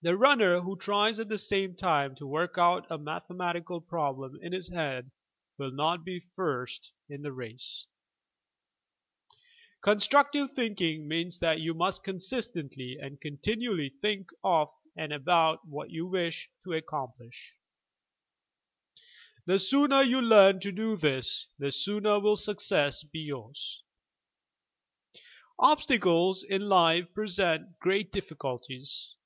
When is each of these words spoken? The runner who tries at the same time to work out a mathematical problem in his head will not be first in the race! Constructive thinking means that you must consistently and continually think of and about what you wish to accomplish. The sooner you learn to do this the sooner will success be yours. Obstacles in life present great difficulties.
The 0.00 0.16
runner 0.16 0.60
who 0.60 0.76
tries 0.78 1.18
at 1.18 1.28
the 1.28 1.38
same 1.38 1.74
time 1.74 2.14
to 2.18 2.24
work 2.28 2.56
out 2.56 2.86
a 2.88 2.96
mathematical 2.96 3.80
problem 3.80 4.38
in 4.40 4.52
his 4.52 4.68
head 4.68 5.10
will 5.58 5.72
not 5.72 6.04
be 6.04 6.20
first 6.36 6.92
in 7.08 7.22
the 7.22 7.32
race! 7.32 7.84
Constructive 9.80 10.52
thinking 10.52 11.08
means 11.08 11.40
that 11.40 11.60
you 11.60 11.74
must 11.74 12.04
consistently 12.04 12.96
and 13.02 13.20
continually 13.20 13.88
think 13.88 14.30
of 14.44 14.72
and 14.96 15.12
about 15.12 15.66
what 15.66 15.90
you 15.90 16.06
wish 16.06 16.48
to 16.62 16.74
accomplish. 16.74 17.56
The 19.46 19.58
sooner 19.58 20.04
you 20.04 20.20
learn 20.22 20.60
to 20.60 20.70
do 20.70 20.96
this 20.96 21.48
the 21.58 21.72
sooner 21.72 22.20
will 22.20 22.36
success 22.36 23.02
be 23.02 23.18
yours. 23.22 23.82
Obstacles 25.58 26.44
in 26.44 26.62
life 26.68 27.12
present 27.12 27.80
great 27.80 28.12
difficulties. 28.12 29.16